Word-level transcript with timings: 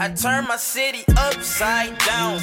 I 0.00 0.08
turn 0.20 0.46
my 0.48 0.58
city 0.58 1.04
upside 1.10 1.92
down. 2.04 2.40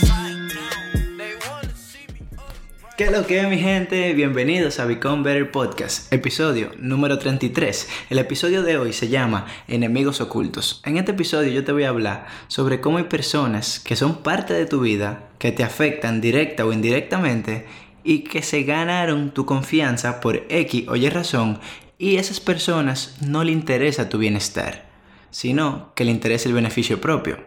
¿Qué 2.97 3.11
lo 3.11 3.27
que 3.27 3.45
mi 3.47 3.57
gente? 3.59 4.13
Bienvenidos 4.13 4.79
a 4.79 4.85
Become 4.85 5.23
Better 5.23 5.51
Podcast, 5.51 6.13
episodio 6.13 6.71
número 6.77 7.19
33. 7.19 7.89
El 8.09 8.19
episodio 8.19 8.63
de 8.63 8.77
hoy 8.77 8.93
se 8.93 9.09
llama 9.09 9.45
Enemigos 9.67 10.21
Ocultos. 10.21 10.81
En 10.85 10.95
este 10.95 11.11
episodio 11.11 11.51
yo 11.51 11.65
te 11.65 11.73
voy 11.73 11.83
a 11.83 11.89
hablar 11.89 12.27
sobre 12.47 12.79
cómo 12.79 12.99
hay 12.99 13.05
personas 13.05 13.81
que 13.81 13.97
son 13.97 14.23
parte 14.23 14.53
de 14.53 14.67
tu 14.67 14.79
vida, 14.79 15.31
que 15.37 15.51
te 15.51 15.65
afectan 15.65 16.21
directa 16.21 16.65
o 16.65 16.71
indirectamente 16.71 17.65
y 18.05 18.19
que 18.19 18.41
se 18.41 18.63
ganaron 18.63 19.31
tu 19.31 19.45
confianza 19.45 20.21
por 20.21 20.45
X 20.47 20.85
o 20.87 20.95
Y 20.95 21.09
razón 21.09 21.59
y 21.97 22.15
esas 22.15 22.39
personas 22.39 23.17
no 23.19 23.43
le 23.43 23.51
interesa 23.51 24.07
tu 24.07 24.17
bienestar 24.17 24.90
sino 25.31 25.93
que 25.95 26.05
le 26.05 26.11
interesa 26.11 26.47
el 26.47 26.55
beneficio 26.55 27.01
propio. 27.01 27.37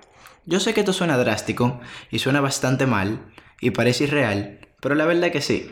Yo 0.46 0.60
sé 0.60 0.74
que 0.74 0.80
esto 0.80 0.92
suena 0.92 1.16
drástico 1.16 1.80
y 2.10 2.18
suena 2.18 2.41
bastante 2.41 2.86
mal 2.86 3.32
y 3.60 3.70
parece 3.70 4.04
irreal, 4.04 4.60
pero 4.80 4.95
la 4.95 5.06
verdad 5.06 5.27
es 5.27 5.32
que 5.32 5.41
sí. 5.41 5.70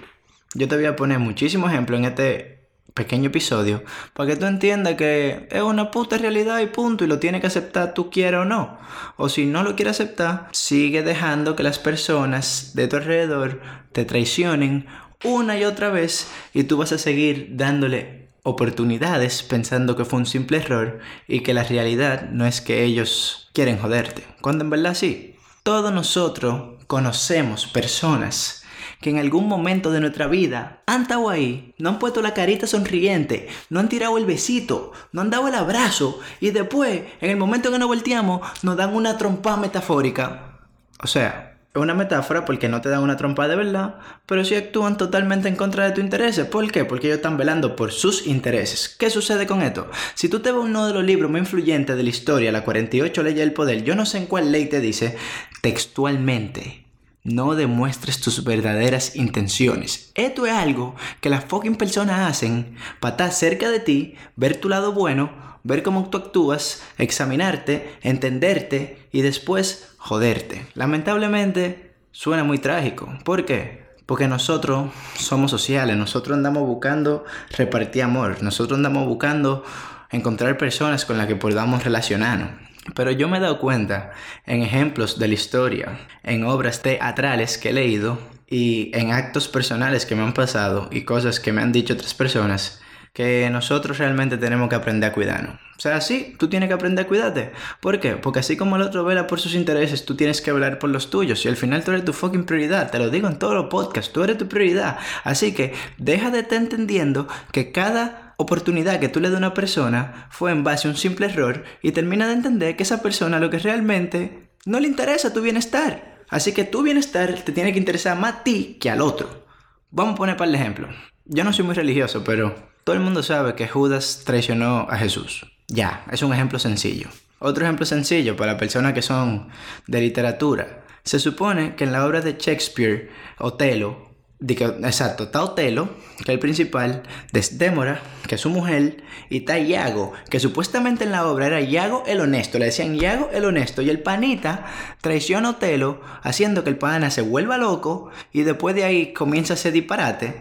Yo 0.55 0.69
te 0.69 0.77
voy 0.77 0.87
a 0.87 0.97
poner 0.97 1.19
muchísimos 1.19 1.71
ejemplos 1.71 1.99
en 1.99 2.05
este 2.07 2.63
pequeño 2.95 3.29
episodio 3.29 3.83
para 4.13 4.31
que 4.31 4.37
tú 4.37 4.47
entiendas 4.47 4.95
que 4.95 5.49
es 5.51 5.63
una 5.63 5.91
puta 5.91 6.19
realidad 6.19 6.61
y 6.61 6.67
punto 6.67 7.05
y 7.05 7.07
lo 7.07 7.19
tienes 7.19 7.41
que 7.41 7.47
aceptar 7.47 7.95
tú 7.95 8.11
quieras 8.11 8.43
o 8.43 8.45
no. 8.45 8.79
O 9.17 9.29
si 9.29 9.47
no 9.47 9.63
lo 9.63 9.77
quieres 9.77 10.01
aceptar, 10.01 10.49
sigue 10.53 11.03
dejando 11.03 11.57
que 11.57 11.63
las 11.63 11.79
personas 11.79 12.73
de 12.75 12.89
tu 12.89 12.97
alrededor 12.97 13.61
te 13.93 14.05
traicionen 14.05 14.87
una 15.25 15.59
y 15.59 15.65
otra 15.65 15.89
vez 15.89 16.31
y 16.53 16.65
tú 16.65 16.77
vas 16.77 16.93
a 16.93 16.99
seguir 16.99 17.49
dándole 17.53 18.22
oportunidades 18.43 19.43
pensando 19.43 19.97
que 19.97 20.05
fue 20.05 20.19
un 20.19 20.27
simple 20.27 20.59
error 20.59 20.99
y 21.29 21.41
que 21.41 21.55
la 21.55 21.65
realidad 21.65 22.31
no 22.31 22.47
es 22.47 22.61
que 22.61 22.85
ellos 22.85 23.51
quieren 23.53 23.79
joderte, 23.79 24.25
cuando 24.41 24.65
en 24.65 24.71
verdad 24.71 24.95
sí. 24.95 25.37
Todos 25.63 25.93
nosotros 25.93 26.85
conocemos 26.89 27.67
personas 27.67 28.65
que 29.01 29.11
en 29.11 29.19
algún 29.19 29.47
momento 29.49 29.91
de 29.91 30.01
nuestra 30.01 30.27
vida 30.27 30.83
han 30.87 31.03
estado 31.03 31.29
ahí, 31.29 31.75
no 31.79 31.91
han 31.91 31.99
puesto 31.99 32.23
la 32.23 32.35
carita 32.35 32.67
sonriente, 32.67 33.49
no 33.69 33.81
han 33.81 33.89
tirado 33.89 34.19
el 34.19 34.27
besito, 34.27 34.93
no 35.13 35.21
han 35.21 35.31
dado 35.31 35.49
el 35.49 35.55
abrazo 35.55 36.21
y 36.41 36.51
después, 36.51 37.03
en 37.21 37.31
el 37.31 37.37
momento 37.37 37.71
que 37.71 37.79
nos 37.79 37.89
volteamos, 37.89 38.41
nos 38.63 38.77
dan 38.77 38.95
una 38.95 39.19
trompa 39.19 39.57
metafórica. 39.57 40.59
O 41.03 41.07
sea, 41.07 41.52
una 41.81 41.95
metáfora 41.95 42.45
porque 42.45 42.69
no 42.69 42.81
te 42.81 42.91
dan 42.91 43.03
una 43.03 43.17
trompa 43.17 43.49
de 43.49 43.57
verdad, 43.57 43.97
pero 44.27 44.45
sí 44.45 44.55
actúan 44.55 44.97
totalmente 44.97 45.49
en 45.49 45.57
contra 45.57 45.85
de 45.85 45.93
tus 45.93 46.05
intereses. 46.05 46.47
¿Por 46.47 46.71
qué? 46.71 46.85
Porque 46.85 47.07
ellos 47.07 47.17
están 47.17 47.39
velando 47.39 47.77
por 47.77 47.93
sus 47.93 48.27
intereses. 48.27 48.95
¿Qué 48.99 49.09
sucede 49.09 49.47
con 49.47 49.63
esto? 49.63 49.91
Si 50.15 50.29
tú 50.29 50.41
te 50.41 50.53
ves 50.53 50.63
uno 50.63 50.87
de 50.87 50.93
los 50.93 51.05
libros 51.05 51.31
más 51.31 51.41
influyentes 51.41 51.97
de 51.97 52.03
la 52.03 52.11
historia, 52.11 52.53
la 52.53 52.65
48 52.65 53.23
leyes 53.23 53.41
del 53.41 53.55
poder, 53.55 53.85
yo 53.85 53.95
no 53.95 54.05
sé 54.05 54.19
en 54.19 54.27
cuál 54.27 54.53
ley 54.53 54.67
te 54.67 54.81
dice 54.81 55.17
textualmente. 55.63 56.87
No 57.25 57.55
demuestres 57.55 58.21
tus 58.21 58.43
verdaderas 58.43 59.15
intenciones. 59.15 60.11
Esto 60.17 60.45
es 60.45 60.53
algo 60.53 60.97
que 61.21 61.31
las 61.31 61.45
fucking 61.45 61.77
personas 61.77 62.29
hacen 62.29 62.77
para 62.99 63.13
estar 63.13 63.33
cerca 63.33 63.71
de 63.71 63.79
ti, 63.79 64.17
ver 64.35 64.57
tu 64.57 64.69
lado 64.69 64.93
bueno, 64.93 65.31
ver 65.63 65.83
cómo 65.83 66.11
tú 66.11 66.19
actúas, 66.19 66.83
examinarte, 66.99 67.95
entenderte 68.03 69.09
y 69.13 69.23
después 69.23 69.92
joderte. 70.03 70.67
Lamentablemente 70.75 71.95
suena 72.11 72.43
muy 72.43 72.59
trágico. 72.59 73.09
¿Por 73.25 73.45
qué? 73.45 73.83
Porque 74.05 74.27
nosotros 74.27 74.91
somos 75.17 75.53
sociales, 75.53 75.97
nosotros 75.97 76.37
andamos 76.37 76.67
buscando 76.67 77.25
repartir 77.57 78.03
amor, 78.03 78.43
nosotros 78.43 78.77
andamos 78.77 79.07
buscando 79.07 79.65
encontrar 80.11 80.59
personas 80.59 81.05
con 81.05 81.19
las 81.19 81.29
que 81.29 81.37
podamos 81.37 81.85
relacionarnos. 81.85 82.51
Pero 82.97 83.13
yo 83.13 83.29
me 83.29 83.39
he 83.39 83.41
dado 83.41 83.61
cuenta 83.61 84.11
en 84.45 84.63
ejemplos 84.63 85.21
de 85.21 85.29
la 85.29 85.35
historia, 85.35 86.01
en 86.25 86.45
obras 86.45 86.83
teatrales 86.83 87.57
que 87.57 87.71
he 87.71 87.73
leído 87.73 88.19
y 88.49 88.91
en 88.95 89.13
actos 89.13 89.47
personales 89.47 90.05
que 90.05 90.17
me 90.17 90.23
han 90.23 90.35
pasado 90.35 90.89
y 90.91 91.03
cosas 91.03 91.39
que 91.39 91.53
me 91.53 91.63
han 91.63 91.71
dicho 91.71 91.95
otras 91.95 92.13
personas, 92.13 92.83
que 93.13 93.49
nosotros 93.51 93.99
realmente 93.99 94.37
tenemos 94.37 94.69
que 94.69 94.75
aprender 94.75 95.11
a 95.11 95.15
cuidarnos. 95.15 95.61
O 95.83 95.89
sea, 95.89 96.01
sí, 96.01 96.37
tú 96.39 96.49
tienes 96.49 96.69
que 96.69 96.75
aprender 96.75 97.05
a 97.05 97.09
cuidarte. 97.09 97.51
¿Por 97.81 97.99
qué? 97.99 98.13
Porque 98.13 98.39
así 98.39 98.57
como 98.57 98.77
el 98.77 98.83
otro 98.83 99.03
vela 99.03 99.27
por 99.27 99.41
sus 99.41 99.57
intereses, 99.57 100.05
tú 100.05 100.15
tienes 100.15 100.41
que 100.41 100.53
hablar 100.53 100.79
por 100.79 100.91
los 100.91 101.11
tuyos. 101.11 101.45
Y 101.45 101.49
al 101.49 101.57
final 101.57 101.83
tú 101.83 101.91
eres 101.91 102.05
tu 102.05 102.13
fucking 102.13 102.45
prioridad. 102.45 102.93
Te 102.93 103.01
lo 103.01 103.11
digo 103.11 103.27
en 103.27 103.41
todos 103.41 103.55
los 103.55 103.65
podcasts, 103.65 104.13
tú 104.13 104.23
eres 104.23 104.39
tu 104.39 104.47
prioridad. 104.47 104.99
Así 105.25 105.53
que 105.53 105.75
deja 105.99 106.31
de 106.31 106.39
estar 106.39 106.59
entendiendo 106.59 107.27
que 107.51 107.73
cada 107.73 108.33
oportunidad 108.37 109.01
que 109.01 109.09
tú 109.09 109.19
le 109.19 109.29
das 109.29 109.35
a 109.35 109.39
una 109.39 109.55
persona 109.55 110.29
fue 110.31 110.53
en 110.53 110.63
base 110.63 110.87
a 110.87 110.93
un 110.93 110.97
simple 110.97 111.27
error 111.27 111.65
y 111.83 111.91
termina 111.91 112.29
de 112.29 112.35
entender 112.35 112.77
que 112.77 112.85
esa 112.85 113.03
persona 113.03 113.41
lo 113.41 113.51
que 113.51 113.59
realmente 113.59 114.53
no 114.65 114.79
le 114.79 114.87
interesa 114.87 115.33
tu 115.33 115.41
bienestar. 115.43 116.23
Así 116.29 116.53
que 116.53 116.63
tu 116.63 116.85
bienestar 116.85 117.35
te 117.45 117.51
tiene 117.51 117.73
que 117.73 117.81
interesar 117.81 118.17
más 118.17 118.35
a 118.35 118.43
ti 118.45 118.79
que 118.81 118.89
al 118.89 119.01
otro. 119.01 119.47
Vamos 119.91 120.15
a 120.15 120.17
poner 120.19 120.37
para 120.37 120.49
el 120.49 120.55
ejemplo. 120.55 120.87
Yo 121.25 121.43
no 121.43 121.53
soy 121.53 121.65
muy 121.65 121.75
religioso, 121.75 122.23
pero 122.23 122.55
todo 122.85 122.95
el 122.95 123.03
mundo 123.03 123.25
sabe 123.25 123.57
que 123.57 123.67
Judas 123.67 124.23
traicionó 124.25 124.87
a 124.89 124.97
Jesús. 124.97 125.52
Ya, 125.73 126.05
es 126.13 126.23
un 126.23 126.35
ejemplo 126.35 126.59
sencillo. 126.59 127.09
Otro 127.39 127.65
ejemplo 127.65 127.87
sencillo 127.87 128.37
para 128.37 128.59
personas 128.59 128.93
que 128.93 129.01
son 129.01 129.49
de 129.87 130.01
literatura. 130.03 130.85
Se 131.03 131.19
supone 131.19 131.75
que 131.77 131.85
en 131.85 131.93
la 131.93 132.05
obra 132.05 132.21
de 132.21 132.37
Shakespeare, 132.39 133.11
Otelo, 133.39 134.11
exacto, 134.47 135.25
está 135.25 135.43
Otelo, 135.43 135.97
que 136.19 136.25
es 136.25 136.29
el 136.29 136.39
principal, 136.39 137.03
Desdémora, 137.33 138.03
que 138.29 138.35
es 138.35 138.41
su 138.43 138.51
mujer, 138.51 139.03
y 139.31 139.39
está 139.39 139.59
Iago, 139.59 140.13
que 140.29 140.41
supuestamente 140.41 141.05
en 141.05 141.13
la 141.13 141.27
obra 141.27 141.47
era 141.47 141.61
Iago 141.63 142.05
el 142.07 142.21
honesto, 142.21 142.59
le 142.59 142.67
decían 142.67 142.95
Iago 142.95 143.31
el 143.33 143.47
honesto, 143.47 143.81
y 143.81 143.89
el 143.89 144.03
panita 144.03 144.67
traiciona 145.01 145.49
a 145.49 145.51
Otelo, 145.53 146.03
haciendo 146.23 146.65
que 146.65 146.71
el 146.71 146.79
pana 146.79 147.11
se 147.11 147.23
vuelva 147.23 147.57
loco, 147.57 148.11
y 148.31 148.43
después 148.43 148.75
de 148.75 148.85
ahí 148.85 149.15
comienza 149.15 149.55
a 149.55 149.57
hacer 149.57 149.73
disparate. 149.73 150.37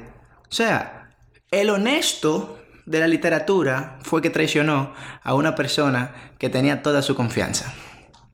O 0.50 0.54
sea, 0.54 1.16
el 1.52 1.70
honesto 1.70 2.61
de 2.86 3.00
la 3.00 3.08
literatura 3.08 4.00
fue 4.02 4.22
que 4.22 4.30
traicionó 4.30 4.94
a 5.24 5.34
una 5.34 5.56
persona 5.56 6.14
que 6.38 6.50
tenía 6.50 6.82
toda 6.82 7.02
su 7.02 7.16
confianza. 7.16 7.74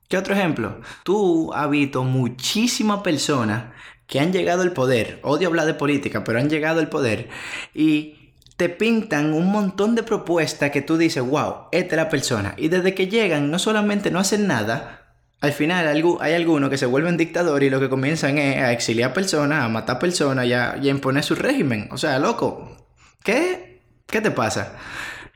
¿Qué 0.08 0.16
otro 0.16 0.34
ejemplo? 0.34 0.80
Tú 1.04 1.52
has 1.52 1.68
visto 1.68 2.04
muchísimas 2.04 3.00
personas 3.00 3.64
que 4.06 4.20
han 4.20 4.32
llegado 4.32 4.62
al 4.62 4.72
poder, 4.72 5.20
odio 5.22 5.48
hablar 5.48 5.66
de 5.66 5.74
política, 5.74 6.24
pero 6.24 6.38
han 6.38 6.48
llegado 6.48 6.80
al 6.80 6.88
poder 6.88 7.28
y 7.74 8.32
te 8.56 8.70
pintan 8.70 9.34
un 9.34 9.52
montón 9.52 9.94
de 9.94 10.02
propuestas 10.02 10.70
que 10.70 10.82
tú 10.82 10.96
dices, 10.96 11.22
wow, 11.22 11.66
esta 11.72 11.94
es 11.94 11.96
la 11.96 12.08
persona. 12.08 12.54
Y 12.56 12.68
desde 12.68 12.94
que 12.94 13.08
llegan 13.08 13.50
no 13.50 13.58
solamente 13.58 14.10
no 14.10 14.18
hacen 14.18 14.46
nada, 14.46 15.14
al 15.40 15.52
final 15.52 15.86
hay 16.20 16.32
algunos 16.32 16.70
que 16.70 16.78
se 16.78 16.86
vuelven 16.86 17.16
dictadores 17.16 17.66
y 17.66 17.70
lo 17.70 17.78
que 17.78 17.90
comienzan 17.90 18.38
es 18.38 18.56
a 18.56 18.72
exiliar 18.72 19.12
personas, 19.12 19.62
a 19.62 19.68
matar 19.68 19.98
personas 19.98 20.46
y 20.46 20.48
y 20.48 20.52
a 20.54 20.90
imponer 20.90 21.22
su 21.22 21.34
régimen. 21.34 21.88
O 21.92 21.98
sea, 21.98 22.18
loco, 22.18 22.78
¿Qué? 23.28 23.67
¿Qué 24.10 24.22
te 24.22 24.30
pasa? 24.30 24.72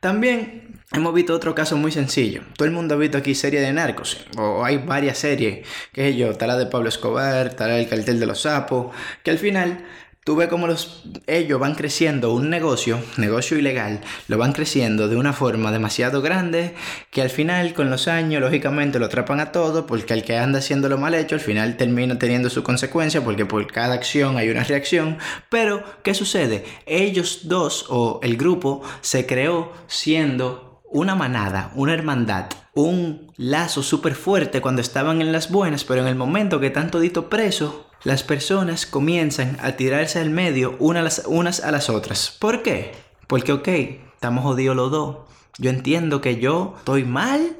También 0.00 0.80
hemos 0.92 1.12
visto 1.12 1.34
otro 1.34 1.54
caso 1.54 1.76
muy 1.76 1.92
sencillo. 1.92 2.42
Todo 2.56 2.66
el 2.66 2.72
mundo 2.72 2.94
ha 2.94 2.98
visto 2.98 3.18
aquí 3.18 3.34
serie 3.34 3.60
de 3.60 3.70
narcos, 3.70 4.26
o 4.38 4.64
hay 4.64 4.78
varias 4.78 5.18
series, 5.18 5.68
que 5.92 6.08
es 6.08 6.16
yo, 6.16 6.30
está 6.30 6.46
la 6.46 6.56
de 6.56 6.64
Pablo 6.64 6.88
Escobar, 6.88 7.48
está 7.48 7.68
la 7.68 7.74
del 7.74 7.86
cartel 7.86 8.18
de 8.18 8.24
los 8.24 8.40
sapos, 8.40 8.94
que 9.22 9.30
al 9.30 9.36
final 9.36 9.84
tú 10.24 10.36
ves 10.36 10.48
los, 10.52 11.02
ellos 11.26 11.58
van 11.58 11.74
creciendo 11.74 12.32
un 12.32 12.48
negocio, 12.48 13.00
negocio 13.16 13.58
ilegal, 13.58 14.00
lo 14.28 14.38
van 14.38 14.52
creciendo 14.52 15.08
de 15.08 15.16
una 15.16 15.32
forma 15.32 15.72
demasiado 15.72 16.22
grande 16.22 16.76
que 17.10 17.22
al 17.22 17.30
final 17.30 17.74
con 17.74 17.90
los 17.90 18.06
años 18.06 18.40
lógicamente 18.40 19.00
lo 19.00 19.06
atrapan 19.06 19.40
a 19.40 19.50
todo 19.50 19.84
porque 19.84 20.14
el 20.14 20.22
que 20.22 20.38
anda 20.38 20.60
haciendo 20.60 20.88
lo 20.88 20.96
mal 20.96 21.14
hecho 21.14 21.34
al 21.34 21.40
final 21.40 21.76
termina 21.76 22.20
teniendo 22.20 22.50
su 22.50 22.62
consecuencia 22.62 23.24
porque 23.24 23.46
por 23.46 23.66
cada 23.66 23.94
acción 23.94 24.36
hay 24.36 24.48
una 24.48 24.62
reacción. 24.62 25.18
Pero, 25.48 25.82
¿qué 26.04 26.14
sucede? 26.14 26.64
Ellos 26.86 27.48
dos 27.48 27.86
o 27.88 28.20
el 28.22 28.36
grupo 28.36 28.82
se 29.00 29.26
creó 29.26 29.72
siendo 29.88 30.82
una 30.84 31.16
manada, 31.16 31.72
una 31.74 31.94
hermandad, 31.94 32.46
un 32.74 33.32
lazo 33.36 33.82
súper 33.82 34.14
fuerte 34.14 34.60
cuando 34.60 34.82
estaban 34.82 35.20
en 35.20 35.32
las 35.32 35.50
buenas, 35.50 35.84
pero 35.84 36.02
en 36.02 36.06
el 36.06 36.14
momento 36.14 36.60
que 36.60 36.68
están 36.68 36.90
todito 36.90 37.28
preso, 37.28 37.90
las 38.04 38.22
personas 38.22 38.86
comienzan 38.86 39.56
a 39.60 39.72
tirarse 39.72 40.18
al 40.18 40.30
medio 40.30 40.76
unas, 40.78 41.22
unas 41.26 41.60
a 41.60 41.70
las 41.70 41.88
otras. 41.88 42.36
¿Por 42.38 42.62
qué? 42.62 42.92
Porque, 43.26 43.52
ok, 43.52 43.68
estamos 44.14 44.42
jodidos 44.42 44.76
los 44.76 44.90
dos. 44.90 45.16
Yo 45.58 45.70
entiendo 45.70 46.20
que 46.20 46.40
yo 46.40 46.74
estoy 46.78 47.04
mal, 47.04 47.56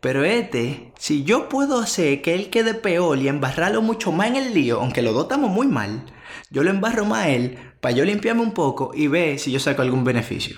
pero 0.00 0.24
este, 0.24 0.92
si 0.98 1.24
yo 1.24 1.48
puedo 1.48 1.78
hacer 1.78 2.20
que 2.22 2.34
él 2.34 2.50
quede 2.50 2.74
peor 2.74 3.18
y 3.18 3.28
embarrarlo 3.28 3.82
mucho 3.82 4.12
más 4.12 4.28
en 4.28 4.36
el 4.36 4.54
lío, 4.54 4.80
aunque 4.80 5.02
los 5.02 5.14
dos 5.14 5.24
estamos 5.24 5.50
muy 5.50 5.66
mal, 5.66 6.04
yo 6.50 6.62
lo 6.62 6.70
embarro 6.70 7.04
más 7.04 7.24
a 7.24 7.28
él 7.30 7.58
para 7.80 7.94
yo 7.94 8.04
limpiarme 8.04 8.42
un 8.42 8.52
poco 8.52 8.90
y 8.94 9.06
ver 9.06 9.38
si 9.38 9.50
yo 9.50 9.60
saco 9.60 9.82
algún 9.82 10.04
beneficio. 10.04 10.56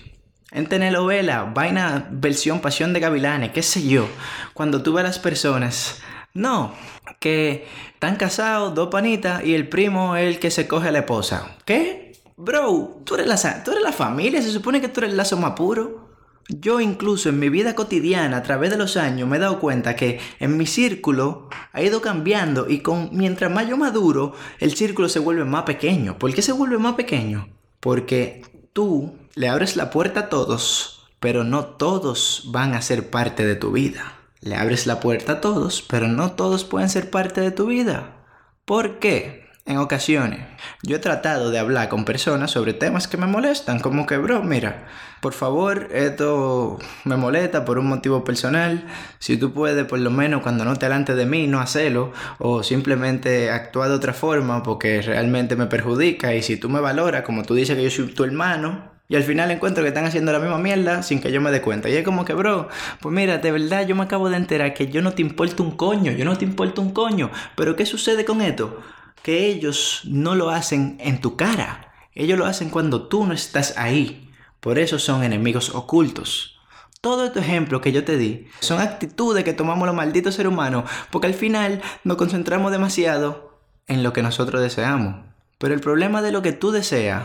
En 0.50 0.66
telenovela, 0.66 1.44
vaina, 1.44 2.08
versión 2.10 2.60
Pasión 2.60 2.94
de 2.94 3.00
Gavilanes, 3.00 3.52
qué 3.52 3.62
sé 3.62 3.86
yo, 3.86 4.08
cuando 4.54 4.82
tú 4.82 4.94
ves 4.94 5.04
a 5.04 5.08
las 5.08 5.18
personas 5.18 6.00
no, 6.34 6.72
que 7.20 7.66
están 7.94 8.16
casados, 8.16 8.74
dos 8.74 8.88
panitas, 8.88 9.44
y 9.44 9.54
el 9.54 9.68
primo 9.68 10.16
es 10.16 10.34
el 10.34 10.38
que 10.40 10.50
se 10.50 10.68
coge 10.68 10.88
a 10.88 10.92
la 10.92 11.00
esposa. 11.00 11.56
¿Qué? 11.64 12.12
Bro, 12.36 13.02
tú 13.04 13.16
eres 13.16 13.26
la, 13.26 13.64
tú 13.64 13.72
eres 13.72 13.82
la 13.82 13.92
familia, 13.92 14.40
se 14.40 14.50
supone 14.50 14.80
que 14.80 14.88
tú 14.88 15.00
eres 15.00 15.10
el 15.10 15.16
lazo 15.16 15.36
más 15.36 15.52
puro. 15.52 16.08
Yo 16.48 16.80
incluso 16.80 17.28
en 17.28 17.38
mi 17.38 17.50
vida 17.50 17.74
cotidiana, 17.74 18.38
a 18.38 18.42
través 18.42 18.70
de 18.70 18.78
los 18.78 18.96
años, 18.96 19.28
me 19.28 19.36
he 19.36 19.40
dado 19.40 19.58
cuenta 19.58 19.96
que 19.96 20.18
en 20.38 20.56
mi 20.56 20.64
círculo 20.64 21.48
ha 21.72 21.82
ido 21.82 22.00
cambiando 22.00 22.70
y 22.70 22.78
con 22.80 23.10
mientras 23.12 23.52
más 23.52 23.68
yo 23.68 23.76
maduro, 23.76 24.32
el 24.58 24.74
círculo 24.74 25.10
se 25.10 25.18
vuelve 25.18 25.44
más 25.44 25.64
pequeño. 25.64 26.18
¿Por 26.18 26.32
qué 26.32 26.40
se 26.40 26.52
vuelve 26.52 26.78
más 26.78 26.94
pequeño? 26.94 27.48
Porque 27.80 28.42
tú 28.72 29.14
le 29.34 29.48
abres 29.48 29.76
la 29.76 29.90
puerta 29.90 30.20
a 30.20 30.28
todos, 30.30 31.10
pero 31.20 31.44
no 31.44 31.66
todos 31.66 32.44
van 32.46 32.74
a 32.74 32.80
ser 32.80 33.10
parte 33.10 33.44
de 33.44 33.56
tu 33.56 33.72
vida. 33.72 34.17
Le 34.40 34.56
abres 34.56 34.86
la 34.86 35.00
puerta 35.00 35.32
a 35.32 35.40
todos, 35.40 35.82
pero 35.82 36.08
no 36.08 36.32
todos 36.32 36.64
pueden 36.64 36.88
ser 36.88 37.10
parte 37.10 37.40
de 37.40 37.50
tu 37.50 37.66
vida. 37.66 38.16
¿Por 38.64 38.98
qué? 38.98 39.48
En 39.68 39.76
ocasiones, 39.76 40.40
yo 40.82 40.96
he 40.96 40.98
tratado 40.98 41.50
de 41.50 41.58
hablar 41.58 41.90
con 41.90 42.06
personas 42.06 42.50
sobre 42.52 42.72
temas 42.72 43.06
que 43.06 43.18
me 43.18 43.26
molestan, 43.26 43.80
como 43.80 44.06
que, 44.06 44.16
bro, 44.16 44.42
mira, 44.42 44.86
por 45.20 45.34
favor, 45.34 45.88
esto 45.92 46.78
me 47.04 47.16
molesta 47.16 47.66
por 47.66 47.78
un 47.78 47.86
motivo 47.86 48.24
personal. 48.24 48.86
Si 49.18 49.36
tú 49.36 49.52
puedes, 49.52 49.84
por 49.84 49.98
lo 49.98 50.10
menos 50.10 50.40
cuando 50.40 50.64
no 50.64 50.76
te 50.76 50.86
delante 50.86 51.14
de 51.14 51.26
mí, 51.26 51.46
no 51.46 51.60
hacerlo, 51.60 52.14
o 52.38 52.62
simplemente 52.62 53.50
actuar 53.50 53.90
de 53.90 53.96
otra 53.96 54.14
forma 54.14 54.62
porque 54.62 55.02
realmente 55.02 55.54
me 55.54 55.66
perjudica. 55.66 56.34
Y 56.34 56.40
si 56.40 56.56
tú 56.56 56.70
me 56.70 56.80
valoras, 56.80 57.24
como 57.24 57.42
tú 57.42 57.54
dices 57.54 57.76
que 57.76 57.84
yo 57.84 57.90
soy 57.90 58.14
tu 58.14 58.24
hermano, 58.24 58.97
y 59.08 59.16
al 59.16 59.22
final 59.22 59.50
encuentro 59.50 59.82
que 59.82 59.88
están 59.88 60.04
haciendo 60.04 60.32
la 60.32 60.38
misma 60.38 60.58
mierda 60.58 61.02
sin 61.02 61.20
que 61.20 61.32
yo 61.32 61.40
me 61.40 61.50
dé 61.50 61.62
cuenta. 61.62 61.88
Y 61.88 61.94
es 61.94 62.04
como 62.04 62.24
que, 62.24 62.34
bro, 62.34 62.68
pues 63.00 63.14
mira, 63.14 63.38
de 63.38 63.50
verdad 63.52 63.86
yo 63.86 63.96
me 63.96 64.04
acabo 64.04 64.28
de 64.28 64.36
enterar 64.36 64.74
que 64.74 64.88
yo 64.88 65.00
no 65.00 65.12
te 65.12 65.22
importa 65.22 65.62
un 65.62 65.72
coño, 65.72 66.12
yo 66.12 66.24
no 66.24 66.36
te 66.36 66.44
importa 66.44 66.80
un 66.80 66.92
coño. 66.92 67.30
Pero 67.56 67.74
¿qué 67.74 67.86
sucede 67.86 68.24
con 68.24 68.42
esto? 68.42 68.82
que 69.22 69.46
ellos 69.46 70.02
no 70.04 70.34
lo 70.34 70.50
hacen 70.50 70.96
en 71.00 71.20
tu 71.20 71.36
cara. 71.36 71.92
Ellos 72.14 72.38
lo 72.38 72.46
hacen 72.46 72.70
cuando 72.70 73.08
tú 73.08 73.26
no 73.26 73.34
estás 73.34 73.74
ahí. 73.76 74.30
Por 74.60 74.78
eso 74.78 74.98
son 74.98 75.22
enemigos 75.22 75.74
ocultos. 75.74 76.58
Todo 77.00 77.26
estos 77.26 77.44
ejemplos 77.44 77.80
que 77.80 77.92
yo 77.92 78.04
te 78.04 78.16
di 78.16 78.48
son 78.60 78.80
actitudes 78.80 79.44
que 79.44 79.52
tomamos 79.52 79.86
los 79.86 79.94
malditos 79.94 80.34
seres 80.34 80.50
humanos 80.50 80.90
porque 81.10 81.28
al 81.28 81.34
final 81.34 81.80
nos 82.02 82.16
concentramos 82.16 82.72
demasiado 82.72 83.60
en 83.86 84.02
lo 84.02 84.12
que 84.12 84.22
nosotros 84.22 84.60
deseamos. 84.60 85.26
Pero 85.58 85.74
el 85.74 85.80
problema 85.80 86.22
de 86.22 86.32
lo 86.32 86.42
que 86.42 86.52
tú 86.52 86.70
deseas 86.70 87.24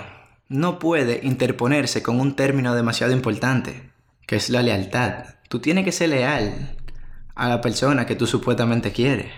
no 0.54 0.78
puede 0.78 1.20
interponerse 1.24 2.04
con 2.04 2.20
un 2.20 2.36
término 2.36 2.76
demasiado 2.76 3.12
importante, 3.12 3.90
que 4.28 4.36
es 4.36 4.52
la 4.52 4.62
lealtad. 4.62 5.26
Tú 5.50 5.60
tienes 5.60 5.84
que 5.84 5.92
ser 5.92 6.10
leal 6.10 6.78
a 7.34 7.50
la 7.50 7.60
persona 7.60 8.06
que 8.06 8.16
tú 8.16 8.28
supuestamente 8.28 8.92
quieres. 8.92 9.34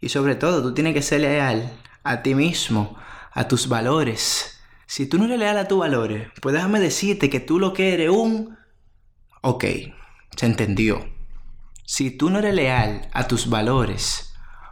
Y 0.00 0.08
sobre 0.08 0.36
todo, 0.36 0.62
tú 0.62 0.72
tienes 0.72 0.94
que 0.94 1.02
ser 1.02 1.20
leal 1.20 1.70
a 2.02 2.22
ti 2.22 2.34
mismo, 2.34 2.96
a 3.30 3.46
tus 3.46 3.68
valores. 3.68 4.58
Si 4.86 5.06
tú 5.06 5.18
no 5.18 5.26
eres 5.26 5.38
leal 5.38 5.58
a 5.58 5.68
tus 5.68 5.78
valores, 5.78 6.28
pues 6.40 6.54
déjame 6.54 6.80
decirte 6.80 7.28
que 7.28 7.40
tú 7.40 7.58
lo 7.58 7.74
que 7.74 7.92
eres 7.92 8.08
un... 8.08 8.56
Ok, 9.42 9.64
se 10.34 10.46
entendió. 10.46 11.06
Si 11.84 12.10
tú 12.10 12.30
no 12.30 12.38
eres 12.38 12.54
leal 12.54 13.06
a 13.12 13.28
tus 13.28 13.50
valores, 13.50 14.27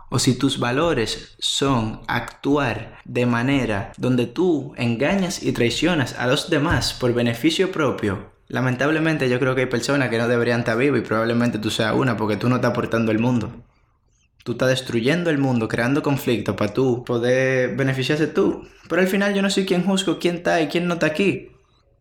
o 0.09 0.19
si 0.19 0.39
tus 0.39 0.59
valores 0.59 1.35
son 1.39 2.01
actuar 2.07 2.99
de 3.05 3.27
manera 3.27 3.93
donde 3.97 4.27
tú 4.27 4.73
engañas 4.77 5.43
y 5.43 5.53
traicionas 5.53 6.15
a 6.19 6.27
los 6.27 6.51
demás 6.51 6.95
por 6.95 7.13
beneficio 7.15 7.73
propio, 7.73 8.31
lamentablemente 8.49 9.29
yo 9.29 9.39
creo 9.39 9.55
que 9.55 9.63
hay 9.63 9.67
personas 9.67 10.09
que 10.09 10.19
no 10.19 10.29
deberían 10.29 10.61
estar 10.61 10.79
vivas 10.79 11.01
y 11.01 11.05
probablemente 11.05 11.59
tú 11.59 11.71
seas 11.71 11.95
una 11.95 12.17
porque 12.17 12.37
tú 12.37 12.49
no 12.49 12.57
estás 12.57 12.71
aportando 12.71 13.13
el 13.13 13.19
mundo. 13.19 13.53
Tú 14.45 14.53
estás 14.53 14.69
destruyendo 14.69 15.29
el 15.31 15.39
mundo, 15.39 15.67
creando 15.67 16.05
conflictos 16.05 16.55
para 16.55 16.73
tú 16.73 17.03
poder 17.03 17.75
beneficiarse 17.75 18.29
tú. 18.29 18.65
Pero 18.89 19.03
al 19.03 19.09
final 19.09 19.35
yo 19.35 19.43
no 19.43 19.51
soy 19.51 19.67
quien 19.67 19.83
juzgo 19.83 20.21
quién 20.21 20.37
está 20.37 20.61
y 20.61 20.69
quién 20.69 20.87
no 20.87 20.95
está 20.95 21.07
aquí. 21.07 21.51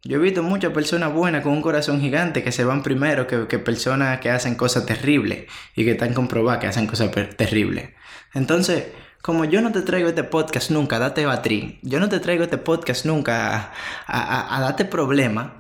Yo 0.08 0.18
he 0.18 0.20
visto 0.20 0.44
muchas 0.44 0.72
personas 0.72 1.12
buenas 1.12 1.42
con 1.42 1.52
un 1.52 1.64
corazón 1.64 2.00
gigante 2.00 2.44
que 2.44 2.52
se 2.52 2.64
van 2.64 2.84
primero 2.84 3.26
que, 3.26 3.48
que 3.48 3.58
personas 3.58 4.20
que 4.20 4.30
hacen 4.30 4.54
cosas 4.54 4.86
terribles 4.86 5.46
y 5.76 5.84
que 5.84 5.94
están 5.94 6.14
comprobadas 6.14 6.62
que 6.62 6.68
hacen 6.68 6.86
cosas 6.86 7.10
terribles. 7.36 7.90
Entonces, 8.36 8.86
como 9.24 9.46
yo 9.46 9.62
no 9.62 9.72
te 9.72 9.82
traigo 9.82 10.08
este 10.08 10.24
podcast 10.24 10.70
nunca 10.70 11.00
date 11.00 11.26
batrí, 11.26 11.80
yo 11.82 12.00
no 12.00 12.08
te 12.08 12.20
traigo 12.20 12.44
este 12.44 12.60
podcast 12.60 13.08
nunca 13.08 13.56
a, 13.56 13.74
a, 14.06 14.58
a 14.58 14.62
darte 14.62 14.86
problemas, 14.86 15.54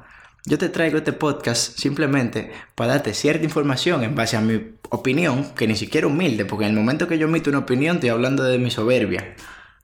yo 0.46 0.60
te 0.60 0.70
traigo 0.70 1.00
este 1.00 1.14
podcast 1.14 1.80
simplemente 1.80 2.52
para 2.76 2.92
darte 2.92 3.16
cierta 3.16 3.44
información 3.44 4.04
en 4.04 4.14
base 4.14 4.38
a 4.38 4.42
mi 4.42 4.76
opinión, 4.92 5.56
que 5.56 5.68
ni 5.68 5.76
siquiera 5.76 6.06
humilde, 6.06 6.46
porque 6.46 6.66
en 6.66 6.72
el 6.74 6.78
momento 6.78 7.08
que 7.08 7.18
yo 7.18 7.26
emito 7.26 7.50
una 7.50 7.60
opinión 7.60 7.96
estoy 7.96 8.10
hablando 8.10 8.44
de 8.44 8.60
mi 8.60 8.70
soberbia. 8.70 9.36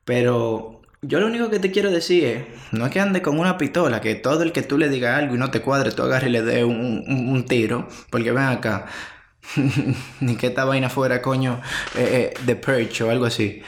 Pero 0.05 0.80
yo 1.01 1.19
lo 1.19 1.27
único 1.27 1.49
que 1.49 1.59
te 1.59 1.71
quiero 1.71 1.91
decir 1.91 2.23
es, 2.23 2.45
no 2.71 2.85
es 2.85 2.91
que 2.91 2.99
ande 2.99 3.21
con 3.21 3.39
una 3.39 3.57
pistola, 3.57 4.01
que 4.01 4.15
todo 4.15 4.43
el 4.43 4.51
que 4.51 4.61
tú 4.61 4.77
le 4.77 4.89
digas 4.89 5.17
algo 5.17 5.35
y 5.35 5.37
no 5.37 5.51
te 5.51 5.61
cuadre, 5.61 5.91
tú 5.91 6.03
agarres 6.03 6.29
y 6.29 6.31
le 6.31 6.41
dé 6.41 6.63
un, 6.63 7.45
tiro, 7.47 7.87
porque 8.09 8.31
ven 8.31 8.43
acá, 8.43 8.85
ni 10.19 10.35
que 10.35 10.47
esta 10.47 10.65
vaina 10.65 10.89
fuera, 10.89 11.21
coño, 11.21 11.61
eh, 11.95 12.33
eh, 12.35 12.43
de 12.45 12.55
perch 12.55 13.01
o 13.01 13.09
algo 13.09 13.25
así. 13.25 13.61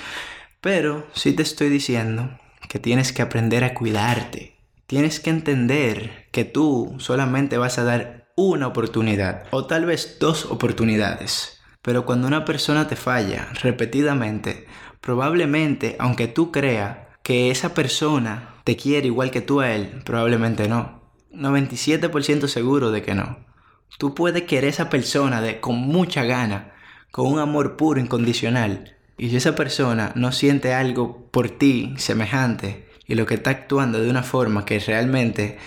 Pero 0.61 1.07
sí 1.13 1.33
te 1.33 1.43
estoy 1.43 1.69
diciendo 1.69 2.39
que 2.69 2.79
tienes 2.79 3.11
que 3.11 3.21
aprender 3.21 3.63
a 3.63 3.73
cuidarte 3.73 4.53
tienes 4.93 5.19
que 5.19 5.31
entender 5.31 6.27
que 6.31 6.45
tú 6.45 6.95
solamente 6.99 7.57
vas 7.57 7.79
a 7.79 7.83
dar 7.83 8.31
una 8.35 8.67
oportunidad 8.67 9.45
o 9.49 9.65
tal 9.65 9.85
vez 9.85 10.17
dos 10.19 10.45
oportunidades. 10.45 11.61
Pero 11.81 12.05
cuando 12.05 12.27
una 12.27 12.45
persona 12.45 12.87
te 12.87 12.95
falla 12.95 13.47
repetidamente, 13.61 14.67
probablemente, 15.01 15.95
aunque 15.97 16.27
tú 16.27 16.51
creas 16.51 16.97
que 17.23 17.49
esa 17.51 17.73
persona 17.73 18.55
te 18.65 18.75
quiere 18.75 19.07
igual 19.07 19.31
que 19.31 19.41
tú 19.41 19.61
a 19.61 19.71
él, 19.71 20.01
probablemente 20.05 20.67
no. 20.67 21.01
97% 21.33 22.47
seguro 22.47 22.91
de 22.91 23.01
que 23.01 23.15
no. 23.15 23.39
Tú 23.97 24.13
puedes 24.13 24.43
querer 24.43 24.65
a 24.65 24.69
esa 24.69 24.89
persona 24.89 25.41
de, 25.41 25.59
con 25.59 25.77
mucha 25.77 26.23
gana, 26.23 26.73
con 27.11 27.31
un 27.31 27.39
amor 27.39 27.77
puro, 27.77 27.99
incondicional. 27.99 28.97
Y 29.17 29.29
si 29.29 29.37
esa 29.37 29.55
persona 29.55 30.11
no 30.15 30.31
siente 30.31 30.73
algo 30.73 31.29
por 31.31 31.49
ti 31.49 31.93
semejante, 31.97 32.89
y 33.07 33.15
lo 33.15 33.25
que 33.25 33.35
está 33.35 33.51
actuando 33.51 34.01
de 34.01 34.09
una 34.09 34.23
forma 34.23 34.65
que 34.65 34.79
realmente 34.79 35.57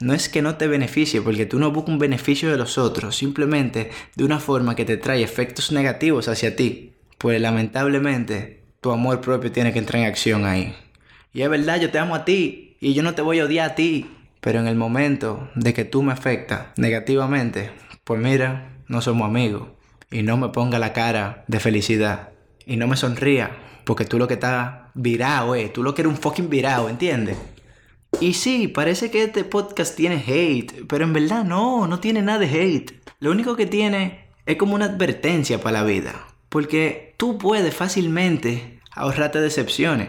no 0.00 0.14
es 0.14 0.28
que 0.28 0.42
no 0.42 0.56
te 0.56 0.66
beneficie, 0.66 1.22
porque 1.22 1.46
tú 1.46 1.58
no 1.58 1.70
buscas 1.70 1.92
un 1.92 1.98
beneficio 1.98 2.50
de 2.50 2.58
los 2.58 2.78
otros, 2.78 3.16
simplemente 3.16 3.90
de 4.16 4.24
una 4.24 4.38
forma 4.38 4.74
que 4.74 4.84
te 4.84 4.96
trae 4.96 5.22
efectos 5.22 5.72
negativos 5.72 6.28
hacia 6.28 6.56
ti, 6.56 6.92
pues 7.18 7.40
lamentablemente 7.40 8.64
tu 8.80 8.90
amor 8.90 9.20
propio 9.20 9.52
tiene 9.52 9.72
que 9.72 9.78
entrar 9.78 10.02
en 10.02 10.08
acción 10.08 10.44
ahí. 10.44 10.74
Y 11.32 11.42
es 11.42 11.50
verdad, 11.50 11.80
yo 11.80 11.90
te 11.90 11.98
amo 11.98 12.14
a 12.14 12.24
ti 12.24 12.76
y 12.80 12.94
yo 12.94 13.02
no 13.02 13.14
te 13.14 13.22
voy 13.22 13.38
a 13.40 13.44
odiar 13.44 13.70
a 13.70 13.74
ti, 13.74 14.10
pero 14.40 14.58
en 14.58 14.66
el 14.66 14.76
momento 14.76 15.50
de 15.54 15.74
que 15.74 15.84
tú 15.84 16.02
me 16.02 16.12
afectas 16.12 16.68
negativamente, 16.76 17.70
pues 18.04 18.20
mira, 18.20 18.78
no 18.88 19.00
somos 19.00 19.28
amigos 19.28 19.68
y 20.10 20.22
no 20.22 20.36
me 20.36 20.48
ponga 20.48 20.78
la 20.78 20.92
cara 20.92 21.44
de 21.46 21.60
felicidad 21.60 22.30
y 22.66 22.76
no 22.76 22.88
me 22.88 22.96
sonría 22.96 23.50
porque 23.84 24.04
tú 24.04 24.18
lo 24.18 24.28
que 24.28 24.34
estás 24.34 24.74
virado, 24.94 25.54
eh. 25.54 25.68
Tú 25.68 25.82
lo 25.82 25.94
que 25.94 26.02
eres 26.02 26.12
un 26.12 26.18
fucking 26.18 26.48
virado, 26.48 26.88
¿entiendes? 26.88 27.36
Y 28.20 28.34
sí, 28.34 28.68
parece 28.68 29.10
que 29.10 29.24
este 29.24 29.44
podcast 29.44 29.96
tiene 29.96 30.22
hate, 30.26 30.86
pero 30.88 31.04
en 31.04 31.12
verdad 31.12 31.44
no, 31.44 31.86
no 31.86 32.00
tiene 32.00 32.22
nada 32.22 32.38
de 32.38 32.46
hate. 32.46 32.92
Lo 33.20 33.30
único 33.30 33.56
que 33.56 33.66
tiene 33.66 34.28
es 34.46 34.56
como 34.56 34.74
una 34.74 34.86
advertencia 34.86 35.60
para 35.60 35.80
la 35.80 35.84
vida. 35.84 36.14
Porque 36.48 37.14
tú 37.16 37.38
puedes 37.38 37.74
fácilmente 37.74 38.80
ahorrarte 38.92 39.40
decepciones. 39.40 40.08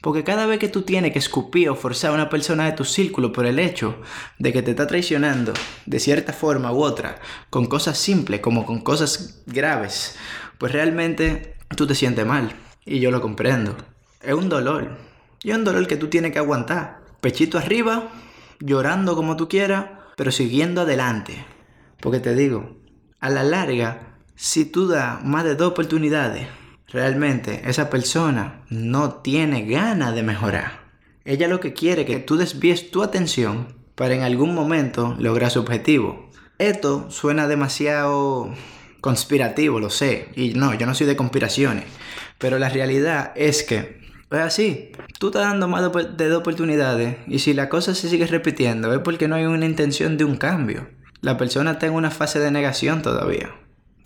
Porque 0.00 0.24
cada 0.24 0.46
vez 0.46 0.58
que 0.58 0.68
tú 0.68 0.82
tienes 0.82 1.12
que 1.12 1.18
escupir 1.18 1.68
o 1.68 1.74
forzar 1.74 2.10
a 2.10 2.14
una 2.14 2.30
persona 2.30 2.64
de 2.64 2.72
tu 2.72 2.84
círculo 2.84 3.32
por 3.32 3.44
el 3.44 3.58
hecho 3.58 4.00
de 4.38 4.52
que 4.52 4.62
te 4.62 4.70
está 4.70 4.86
traicionando 4.86 5.52
de 5.84 6.00
cierta 6.00 6.32
forma 6.32 6.72
u 6.72 6.82
otra, 6.82 7.20
con 7.50 7.66
cosas 7.66 7.98
simples 7.98 8.40
como 8.40 8.64
con 8.64 8.80
cosas 8.80 9.42
graves, 9.46 10.16
pues 10.56 10.72
realmente 10.72 11.54
tú 11.76 11.86
te 11.86 11.94
sientes 11.94 12.24
mal. 12.24 12.52
Y 12.86 13.00
yo 13.00 13.10
lo 13.10 13.20
comprendo. 13.20 13.76
Es 14.22 14.34
un 14.34 14.48
dolor. 14.48 14.96
Y 15.42 15.50
es 15.50 15.56
un 15.56 15.64
dolor 15.64 15.86
que 15.86 15.96
tú 15.96 16.08
tienes 16.08 16.32
que 16.32 16.38
aguantar. 16.38 17.00
Pechito 17.20 17.58
arriba, 17.58 18.08
llorando 18.58 19.14
como 19.16 19.36
tú 19.36 19.48
quieras, 19.48 19.86
pero 20.16 20.32
siguiendo 20.32 20.82
adelante. 20.82 21.44
Porque 22.00 22.20
te 22.20 22.34
digo, 22.34 22.78
a 23.20 23.28
la 23.28 23.44
larga, 23.44 24.16
si 24.34 24.64
tú 24.64 24.88
das 24.88 25.22
más 25.22 25.44
de 25.44 25.54
dos 25.54 25.72
oportunidades, 25.72 26.48
realmente 26.92 27.62
esa 27.64 27.90
persona 27.90 28.62
no 28.68 29.14
tiene 29.14 29.64
ganas 29.64 30.14
de 30.14 30.22
mejorar. 30.22 30.80
Ella 31.24 31.48
lo 31.48 31.60
que 31.60 31.72
quiere 31.72 32.02
es 32.02 32.06
que 32.06 32.18
tú 32.18 32.36
desvíes 32.36 32.90
tu 32.90 33.02
atención 33.02 33.74
para 33.94 34.14
en 34.14 34.22
algún 34.22 34.54
momento 34.54 35.14
lograr 35.18 35.50
su 35.50 35.60
objetivo. 35.60 36.30
Esto 36.58 37.10
suena 37.10 37.46
demasiado 37.48 38.52
conspirativo, 39.00 39.80
lo 39.80 39.90
sé. 39.90 40.28
Y 40.36 40.54
no, 40.54 40.74
yo 40.74 40.86
no 40.86 40.94
soy 40.94 41.06
de 41.06 41.16
conspiraciones. 41.16 41.84
Pero 42.38 42.58
la 42.58 42.68
realidad 42.68 43.32
es 43.36 43.62
que 43.62 44.00
es 44.30 44.38
así. 44.38 44.92
Tú 45.18 45.28
estás 45.28 45.42
dando 45.42 45.68
más 45.68 45.90
de 46.16 46.28
dos 46.28 46.40
oportunidades 46.40 47.16
y 47.26 47.40
si 47.40 47.52
la 47.52 47.68
cosa 47.68 47.94
se 47.94 48.08
sigue 48.08 48.26
repitiendo 48.26 48.92
es 48.94 49.00
porque 49.00 49.28
no 49.28 49.36
hay 49.36 49.44
una 49.44 49.66
intención 49.66 50.16
de 50.16 50.24
un 50.24 50.36
cambio. 50.36 50.88
La 51.20 51.36
persona 51.36 51.72
está 51.72 51.86
en 51.86 51.92
una 51.92 52.10
fase 52.10 52.38
de 52.38 52.50
negación 52.50 53.02
todavía. 53.02 53.50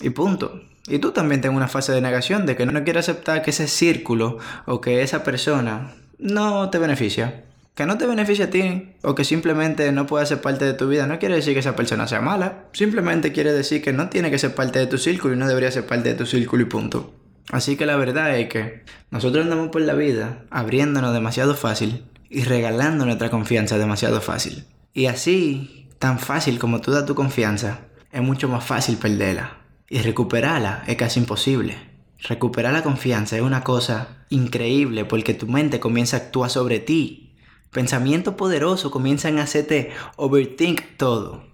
Y 0.00 0.10
punto. 0.10 0.60
Y 0.86 0.98
tú 0.98 1.12
también 1.12 1.40
tienes 1.40 1.56
una 1.56 1.68
fase 1.68 1.92
de 1.92 2.00
negación 2.00 2.44
de 2.46 2.56
que 2.56 2.66
no 2.66 2.84
quiere 2.84 2.98
aceptar 2.98 3.42
que 3.42 3.50
ese 3.50 3.68
círculo 3.68 4.38
o 4.66 4.80
que 4.80 5.02
esa 5.02 5.24
persona 5.24 5.94
no 6.18 6.70
te 6.70 6.78
beneficia. 6.78 7.44
que 7.74 7.86
no 7.86 7.98
te 7.98 8.06
beneficia 8.06 8.44
a 8.44 8.50
ti 8.50 8.92
o 9.02 9.16
que 9.16 9.24
simplemente 9.24 9.90
no 9.90 10.06
puede 10.06 10.26
ser 10.26 10.40
parte 10.40 10.64
de 10.64 10.74
tu 10.74 10.88
vida, 10.88 11.08
no 11.08 11.18
quiere 11.18 11.34
decir 11.34 11.54
que 11.54 11.58
esa 11.58 11.74
persona 11.74 12.06
sea 12.06 12.20
mala. 12.20 12.66
Simplemente 12.72 13.32
quiere 13.32 13.52
decir 13.52 13.82
que 13.82 13.92
no 13.92 14.08
tiene 14.08 14.30
que 14.30 14.38
ser 14.38 14.54
parte 14.54 14.78
de 14.78 14.86
tu 14.86 14.96
círculo 14.96 15.34
y 15.34 15.36
no 15.36 15.48
debería 15.48 15.72
ser 15.72 15.84
parte 15.84 16.10
de 16.10 16.14
tu 16.14 16.24
círculo 16.24 16.62
y 16.62 16.66
punto. 16.66 17.12
Así 17.50 17.76
que 17.76 17.84
la 17.84 17.96
verdad 17.96 18.38
es 18.38 18.48
que 18.48 18.84
nosotros 19.10 19.44
andamos 19.44 19.70
por 19.70 19.82
la 19.82 19.94
vida 19.94 20.44
abriéndonos 20.50 21.12
demasiado 21.12 21.56
fácil 21.56 22.04
y 22.30 22.44
regalando 22.44 23.06
nuestra 23.06 23.30
confianza 23.30 23.76
demasiado 23.76 24.20
fácil. 24.20 24.66
Y 24.92 25.06
así, 25.06 25.88
tan 25.98 26.20
fácil 26.20 26.60
como 26.60 26.80
tú 26.80 26.92
das 26.92 27.06
tu 27.06 27.16
confianza, 27.16 27.80
es 28.12 28.22
mucho 28.22 28.48
más 28.48 28.64
fácil 28.64 28.98
perderla. 28.98 29.63
Y 29.94 30.00
recuperarla 30.02 30.82
es 30.88 30.96
casi 30.96 31.20
imposible. 31.20 31.76
Recuperar 32.18 32.72
la 32.72 32.82
confianza 32.82 33.36
es 33.36 33.42
una 33.42 33.62
cosa 33.62 34.26
increíble 34.28 35.04
porque 35.04 35.34
tu 35.34 35.46
mente 35.46 35.78
comienza 35.78 36.16
a 36.16 36.20
actuar 36.20 36.50
sobre 36.50 36.80
ti 36.80 37.36
pensamientos 37.70 38.34
poderosos 38.34 38.90
comienzan 38.90 39.38
a 39.38 39.44
hacerte 39.44 39.92
overthink 40.16 40.80
todo. 40.96 41.44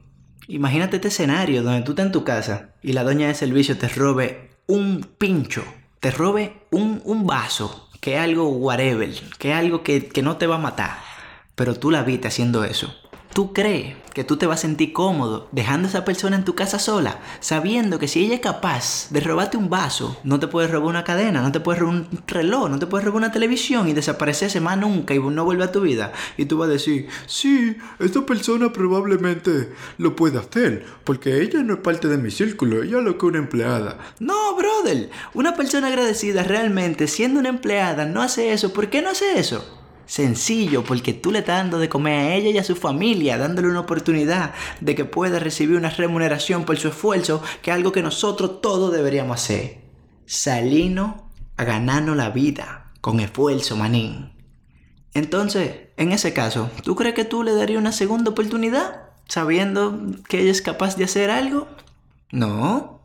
Imagínate 0.48 0.96
este 0.96 1.08
escenario 1.08 1.62
donde 1.62 1.82
tú 1.82 1.92
estás 1.92 2.06
en 2.06 2.12
tu 2.12 2.24
casa 2.24 2.70
y 2.82 2.94
la 2.94 3.04
doña 3.04 3.28
de 3.28 3.34
servicio 3.34 3.76
te 3.76 3.90
robe 3.90 4.52
un 4.66 5.06
pincho, 5.18 5.62
te 6.00 6.10
robe 6.10 6.62
un, 6.70 7.02
un 7.04 7.26
vaso, 7.26 7.90
que 8.00 8.14
es 8.14 8.20
algo 8.20 8.48
whatever, 8.48 9.12
que 9.38 9.50
es 9.50 9.54
algo 9.54 9.82
que, 9.82 10.08
que 10.08 10.22
no 10.22 10.38
te 10.38 10.46
va 10.46 10.54
a 10.54 10.60
matar, 10.60 10.96
pero 11.56 11.74
tú 11.74 11.90
la 11.90 12.04
viste 12.04 12.28
haciendo 12.28 12.64
eso. 12.64 12.90
¿Tú 13.32 13.52
crees 13.52 13.94
que 14.12 14.24
tú 14.24 14.36
te 14.36 14.46
vas 14.46 14.58
a 14.58 14.62
sentir 14.62 14.92
cómodo 14.92 15.48
dejando 15.52 15.86
a 15.86 15.90
esa 15.90 16.04
persona 16.04 16.34
en 16.34 16.44
tu 16.44 16.56
casa 16.56 16.80
sola, 16.80 17.20
sabiendo 17.38 18.00
que 18.00 18.08
si 18.08 18.24
ella 18.24 18.34
es 18.34 18.40
capaz 18.40 19.06
de 19.10 19.20
robarte 19.20 19.56
un 19.56 19.70
vaso, 19.70 20.16
no 20.24 20.40
te 20.40 20.48
puede 20.48 20.66
robar 20.66 20.88
una 20.88 21.04
cadena, 21.04 21.40
no 21.40 21.52
te 21.52 21.60
puede 21.60 21.78
robar 21.78 21.94
un 21.94 22.08
reloj, 22.26 22.68
no 22.68 22.80
te 22.80 22.88
puede 22.88 23.04
robar 23.04 23.18
una 23.18 23.32
televisión 23.32 23.88
y 23.88 23.92
desaparecerse 23.92 24.60
más 24.60 24.78
nunca 24.78 25.14
y 25.14 25.20
no 25.20 25.44
vuelve 25.44 25.62
a 25.62 25.70
tu 25.70 25.80
vida? 25.80 26.12
Y 26.36 26.46
tú 26.46 26.58
vas 26.58 26.70
a 26.70 26.72
decir, 26.72 27.08
sí, 27.26 27.76
esta 28.00 28.26
persona 28.26 28.72
probablemente 28.72 29.72
lo 29.98 30.16
puede 30.16 30.38
hacer, 30.38 30.84
porque 31.04 31.40
ella 31.40 31.62
no 31.62 31.74
es 31.74 31.80
parte 31.80 32.08
de 32.08 32.18
mi 32.18 32.32
círculo, 32.32 32.82
ella 32.82 32.98
es 32.98 33.04
lo 33.04 33.16
que 33.16 33.26
una 33.26 33.38
empleada. 33.38 33.98
No, 34.18 34.56
brother, 34.56 35.08
una 35.34 35.54
persona 35.54 35.86
agradecida 35.86 36.42
realmente 36.42 37.06
siendo 37.06 37.38
una 37.38 37.48
empleada 37.48 38.06
no 38.06 38.22
hace 38.22 38.52
eso. 38.52 38.72
¿Por 38.72 38.90
qué 38.90 39.02
no 39.02 39.10
hace 39.10 39.38
eso? 39.38 39.79
Sencillo 40.10 40.82
porque 40.82 41.12
tú 41.12 41.30
le 41.30 41.38
estás 41.38 41.58
dando 41.58 41.78
de 41.78 41.88
comer 41.88 42.18
a 42.18 42.34
ella 42.34 42.50
y 42.50 42.58
a 42.58 42.64
su 42.64 42.74
familia, 42.74 43.38
dándole 43.38 43.68
una 43.68 43.78
oportunidad 43.78 44.52
de 44.80 44.96
que 44.96 45.04
pueda 45.04 45.38
recibir 45.38 45.76
una 45.76 45.90
remuneración 45.90 46.64
por 46.64 46.76
su 46.78 46.88
esfuerzo, 46.88 47.40
que 47.62 47.70
es 47.70 47.76
algo 47.76 47.92
que 47.92 48.02
nosotros 48.02 48.60
todos 48.60 48.92
deberíamos 48.92 49.40
hacer. 49.40 49.82
Salirnos 50.26 51.14
a 51.56 51.62
ganarnos 51.62 52.16
la 52.16 52.30
vida 52.30 52.90
con 53.00 53.20
esfuerzo, 53.20 53.76
manín. 53.76 54.32
Entonces, 55.14 55.76
en 55.96 56.10
ese 56.10 56.32
caso, 56.32 56.70
¿tú 56.82 56.96
crees 56.96 57.14
que 57.14 57.24
tú 57.24 57.44
le 57.44 57.54
darías 57.54 57.78
una 57.78 57.92
segunda 57.92 58.32
oportunidad 58.32 59.10
sabiendo 59.28 59.96
que 60.28 60.40
ella 60.40 60.50
es 60.50 60.60
capaz 60.60 60.96
de 60.96 61.04
hacer 61.04 61.30
algo? 61.30 61.68
No, 62.32 62.99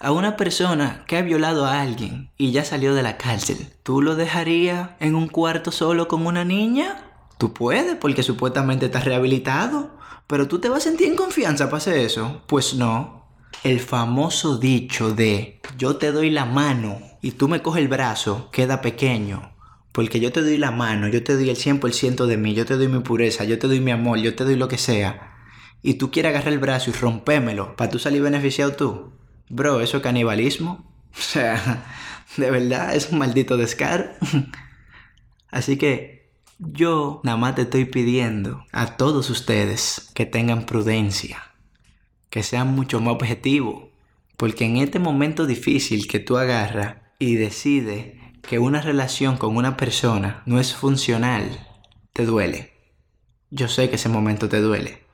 a 0.00 0.12
una 0.12 0.36
persona 0.36 1.04
que 1.06 1.16
ha 1.16 1.22
violado 1.22 1.66
a 1.66 1.80
alguien 1.80 2.30
y 2.36 2.52
ya 2.52 2.64
salió 2.64 2.94
de 2.94 3.02
la 3.02 3.16
cárcel, 3.16 3.72
¿tú 3.82 4.00
lo 4.00 4.14
dejarías 4.14 4.90
en 5.00 5.14
un 5.14 5.28
cuarto 5.28 5.72
solo 5.72 6.08
con 6.08 6.26
una 6.26 6.44
niña? 6.44 7.04
Tú 7.38 7.52
puedes, 7.52 7.96
porque 7.96 8.22
supuestamente 8.22 8.86
estás 8.86 9.04
rehabilitado. 9.04 9.96
Pero 10.26 10.46
tú 10.46 10.58
te 10.58 10.68
vas 10.68 10.80
a 10.80 10.88
sentir 10.88 11.08
en 11.08 11.16
confianza 11.16 11.66
para 11.66 11.78
hacer 11.78 11.96
eso. 11.96 12.42
Pues 12.46 12.74
no. 12.74 13.26
El 13.64 13.80
famoso 13.80 14.58
dicho 14.58 15.12
de 15.14 15.60
yo 15.78 15.96
te 15.96 16.12
doy 16.12 16.30
la 16.30 16.44
mano 16.44 16.98
y 17.22 17.32
tú 17.32 17.48
me 17.48 17.62
coges 17.62 17.82
el 17.82 17.88
brazo 17.88 18.50
queda 18.52 18.80
pequeño. 18.80 19.52
Porque 19.92 20.20
yo 20.20 20.30
te 20.30 20.42
doy 20.42 20.58
la 20.58 20.70
mano, 20.70 21.08
yo 21.08 21.24
te 21.24 21.34
doy 21.34 21.50
el 21.50 21.56
100% 21.56 22.26
de 22.26 22.36
mí, 22.36 22.54
yo 22.54 22.66
te 22.66 22.76
doy 22.76 22.88
mi 22.88 23.00
pureza, 23.00 23.44
yo 23.44 23.58
te 23.58 23.66
doy 23.66 23.80
mi 23.80 23.90
amor, 23.90 24.18
yo 24.18 24.36
te 24.36 24.44
doy 24.44 24.54
lo 24.54 24.68
que 24.68 24.78
sea. 24.78 25.34
Y 25.82 25.94
tú 25.94 26.10
quieres 26.10 26.30
agarrar 26.30 26.52
el 26.52 26.58
brazo 26.58 26.90
y 26.90 26.92
rompémelo 26.92 27.74
para 27.74 27.90
tú 27.90 27.98
salir 27.98 28.22
beneficiado 28.22 28.72
tú. 28.72 29.17
Bro, 29.48 29.80
¿eso 29.80 29.98
es 29.98 30.02
canibalismo? 30.02 30.86
O 31.18 31.20
sea, 31.20 31.84
de 32.36 32.50
verdad 32.50 32.94
es 32.94 33.10
un 33.10 33.18
maldito 33.18 33.56
descaro. 33.56 34.10
Así 35.50 35.76
que 35.78 36.30
yo 36.58 37.20
nada 37.24 37.36
más 37.36 37.54
te 37.54 37.62
estoy 37.62 37.86
pidiendo 37.86 38.64
a 38.72 38.96
todos 38.96 39.30
ustedes 39.30 40.10
que 40.14 40.26
tengan 40.26 40.66
prudencia, 40.66 41.42
que 42.30 42.42
sean 42.42 42.68
mucho 42.74 43.00
más 43.00 43.14
objetivos, 43.14 43.84
porque 44.36 44.64
en 44.64 44.76
este 44.76 44.98
momento 44.98 45.46
difícil 45.46 46.06
que 46.06 46.20
tú 46.20 46.36
agarras 46.36 46.96
y 47.18 47.34
decides 47.34 48.14
que 48.42 48.58
una 48.58 48.80
relación 48.80 49.36
con 49.36 49.56
una 49.56 49.76
persona 49.76 50.42
no 50.46 50.60
es 50.60 50.74
funcional, 50.74 51.66
te 52.12 52.26
duele. 52.26 52.72
Yo 53.50 53.68
sé 53.68 53.88
que 53.88 53.96
ese 53.96 54.08
momento 54.08 54.48
te 54.48 54.60
duele. 54.60 55.04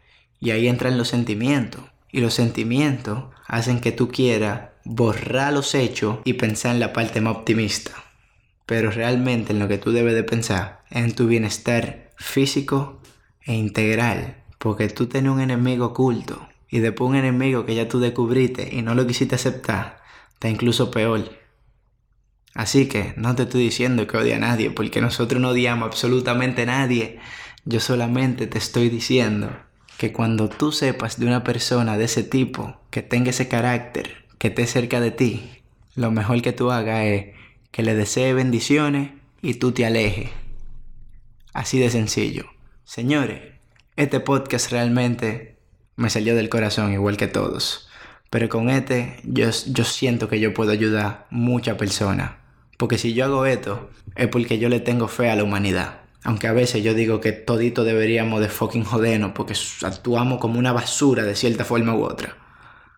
Y 0.41 0.51
ahí 0.51 0.69
entran 0.69 0.99
los 0.99 1.09
sentimientos. 1.09 1.83
Y 2.15 2.21
los 2.21 2.35
sentimientos 2.35 3.25
hacen 3.49 3.81
que 3.81 3.91
tú 3.91 4.09
quieras 4.09 4.69
borrar 4.85 5.53
los 5.53 5.75
hechos 5.75 6.21
y 6.23 6.35
pensar 6.35 6.73
en 6.73 6.79
la 6.79 6.93
parte 6.93 7.21
más 7.21 7.35
optimista. 7.35 7.91
Pero 8.67 8.93
realmente 8.93 9.53
en 9.53 9.59
lo 9.59 9.67
que 9.67 9.79
tú 9.79 9.91
debes 9.91 10.15
de 10.15 10.23
pensar 10.23 10.85
es 10.91 11.03
en 11.03 11.17
tu 11.17 11.27
bienestar 11.27 12.13
físico 12.17 13.01
e 13.43 13.55
integral. 13.55 14.45
Porque 14.59 14.89
tú 14.91 15.07
tienes 15.07 15.33
un 15.33 15.41
enemigo 15.41 15.87
oculto 15.87 16.49
y 16.71 16.79
después 16.79 17.11
un 17.11 17.17
enemigo 17.17 17.67
que 17.67 17.75
ya 17.75 17.89
tú 17.89 17.99
descubriste 17.99 18.69
y 18.73 18.83
no 18.83 18.95
lo 18.95 19.09
quisiste 19.09 19.35
aceptar, 19.35 20.01
está 20.35 20.49
incluso 20.49 20.93
peor. 20.93 21.37
Así 22.55 22.87
que 22.87 23.15
no 23.17 23.35
te 23.35 23.43
estoy 23.43 23.65
diciendo 23.65 24.07
que 24.07 24.19
odie 24.19 24.37
a 24.37 24.39
nadie, 24.39 24.71
porque 24.71 25.01
nosotros 25.01 25.43
no 25.43 25.49
odiamos 25.49 25.89
absolutamente 25.89 26.63
a 26.63 26.67
nadie. 26.67 27.19
Yo 27.65 27.81
solamente 27.81 28.47
te 28.47 28.59
estoy 28.59 28.89
diciendo 28.89 29.51
que 29.99 30.13
cuando 30.13 30.49
tú 30.49 30.73
sepas 30.73 31.19
de 31.19 31.27
una 31.27 31.45
persona 31.45 31.97
de 31.97 32.05
ese 32.05 32.23
tipo, 32.23 32.81
que 32.91 33.03
tenga 33.03 33.31
ese 33.31 33.49
carácter, 33.49 34.25
que 34.39 34.49
esté 34.49 34.67
cerca 34.67 35.01
de 35.01 35.11
ti, 35.11 35.51
lo 35.95 36.11
mejor 36.11 36.43
que 36.43 36.53
tú 36.53 36.71
hagas 36.71 37.05
es 37.05 37.27
que 37.71 37.83
le 37.83 37.95
desee 37.95 38.35
bendiciones 38.35 39.13
y 39.43 39.55
tú 39.55 39.73
te 39.73 39.87
alejes. 39.87 40.31
Así 41.53 41.79
de 41.79 41.91
sencillo. 41.91 42.47
Señores, 42.85 43.43
este 43.97 44.21
podcast 44.21 44.73
realmente 44.73 45.57
me 45.97 46.11
salió 46.11 46.35
del 46.35 46.49
corazón 46.49 46.93
igual 46.93 47.17
que 47.17 47.29
todos. 47.29 47.89
Pero 48.31 48.49
con 48.49 48.71
este 48.71 49.21
yo, 49.23 49.49
yo 49.69 49.85
siento 49.85 50.29
que 50.29 50.41
yo 50.41 50.53
puedo 50.53 50.73
ayudar 50.73 51.05
a 51.05 51.27
muchas 51.31 51.77
personas. 51.77 52.33
Porque 52.77 52.99
si 52.99 53.15
yo 53.15 53.25
hago 53.25 53.47
esto 53.47 53.91
es 54.17 54.29
porque 54.29 54.59
yo 54.59 54.69
le 54.69 54.81
tengo 54.81 55.07
fe 55.07 55.31
a 55.31 55.37
la 55.37 55.45
humanidad. 55.45 56.04
Aunque 56.25 56.49
a 56.49 56.53
veces 56.53 56.83
yo 56.83 56.95
digo 56.95 57.21
que 57.21 57.33
todito 57.33 57.85
deberíamos 57.85 58.41
de 58.41 58.49
fucking 58.49 58.85
jodernos 58.85 59.33
porque 59.35 59.55
actuamos 59.83 60.41
como 60.41 60.59
una 60.59 60.73
basura 60.73 61.23
de 61.23 61.37
cierta 61.37 61.65
forma 61.65 61.95
u 61.95 62.03
otra. 62.03 62.37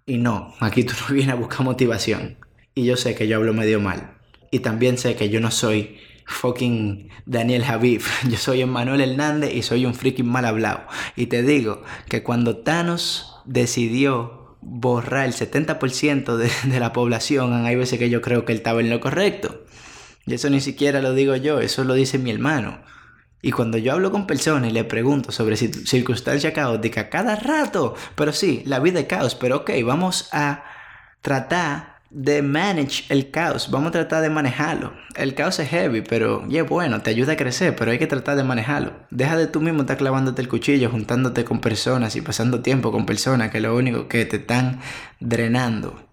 Y 0.07 0.19
no, 0.19 0.55
aquí 0.61 0.85
tú 0.85 0.95
no 1.01 1.07
vienes 1.15 1.35
a 1.35 1.37
buscar 1.37 1.65
motivación. 1.65 2.39
Y 2.75 2.85
yo 2.85 2.97
sé 2.97 3.17
que 3.17 3.27
yo 3.27 3.37
hablo 3.37 3.53
medio 3.53 3.81
mal. 3.81 4.19
Y 4.53 4.61
también 4.61 4.97
sé 4.97 5.17
que 5.17 5.29
yo 5.29 5.41
no 5.41 5.51
soy 5.51 5.99
fucking 6.25 7.09
Daniel 7.25 7.65
Javif. 7.65 8.25
Yo 8.29 8.37
soy 8.37 8.61
Emmanuel 8.61 9.01
Hernández 9.01 9.55
y 9.55 9.63
soy 9.63 9.87
un 9.87 9.95
freaking 9.95 10.27
mal 10.27 10.45
hablado. 10.45 10.83
Y 11.15 11.27
te 11.27 11.43
digo 11.43 11.83
que 12.09 12.23
cuando 12.23 12.59
Thanos 12.59 13.37
decidió 13.45 14.57
borrar 14.61 15.27
el 15.27 15.33
70% 15.33 16.37
de, 16.37 16.51
de 16.71 16.81
la 16.81 16.93
población, 16.93 17.65
hay 17.65 17.77
veces 17.77 17.99
que 17.99 18.11
yo 18.11 18.21
creo 18.23 18.45
que 18.45 18.53
él 18.53 18.59
estaba 18.59 18.81
en 18.81 18.91
lo 18.91 19.01
correcto. 19.01 19.65
Y 20.27 20.35
eso 20.35 20.51
ni 20.51 20.61
siquiera 20.61 21.01
lo 21.01 21.15
digo 21.15 21.37
yo, 21.37 21.61
eso 21.61 21.85
lo 21.85 21.95
dice 21.95 22.19
mi 22.19 22.31
hermano. 22.31 22.81
Y 23.43 23.53
cuando 23.53 23.79
yo 23.79 23.93
hablo 23.93 24.11
con 24.11 24.27
personas 24.27 24.71
y 24.71 24.73
le 24.73 24.85
pregunto 24.85 25.31
sobre 25.31 25.57
circunstancia 25.57 26.53
caótica 26.53 27.09
cada 27.11 27.37
rato, 27.37 27.95
pero 28.15 28.33
sí, 28.33 28.63
la 28.67 28.81
vida 28.81 29.01
es 29.01 29.07
caos, 29.07 29.35
pero 29.35 29.59
ok, 29.59 29.71
vamos 29.85 30.29
a 30.33 30.65
tratar 31.21 31.97
de 32.11 32.41
manage 32.41 33.05
el 33.09 33.31
caos, 33.31 33.71
vamos 33.71 33.89
a 33.89 33.93
tratar 33.93 34.23
de 34.23 34.31
manejarlo. 34.31 34.95
El 35.17 35.35
caos 35.35 35.59
es 35.59 35.69
heavy, 35.69 36.03
pero 36.03 36.47
ya 36.49 36.63
bueno, 36.63 37.03
te 37.03 37.11
ayuda 37.11 37.35
a 37.35 37.37
crecer, 37.37 37.77
pero 37.77 37.91
hay 37.91 37.99
que 37.99 38.07
tratar 38.07 38.37
de 38.37 38.45
manejarlo. 38.45 38.95
Deja 39.11 39.37
de 39.37 39.47
tú 39.47 39.61
mismo 39.61 39.83
estar 39.83 39.97
clavándote 39.97 40.41
el 40.41 40.49
cuchillo, 40.49 40.91
juntándote 40.91 41.45
con 41.45 41.61
personas 41.61 42.17
y 42.17 42.21
pasando 42.21 42.61
tiempo 42.61 42.93
con 42.93 43.07
personas 43.07 43.51
que 43.51 43.61
lo 43.61 43.77
único 43.77 44.09
que 44.09 44.25
te 44.25 44.37
están 44.37 44.81
drenando. 45.21 46.07